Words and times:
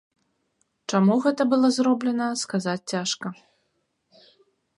Чаму 0.93 1.17
гэта 1.27 1.41
было 1.51 1.67
зроблена, 1.77 2.27
сказаць 2.45 2.79
цяжка. 2.93 3.27